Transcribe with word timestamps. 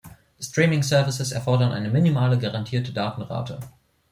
Streaming 0.39 0.81
services 0.81 1.31
erfordern 1.31 1.71
eine 1.73 1.91
minimale 1.91 2.39
garantierte 2.39 2.91
Datenrate. 2.91 3.59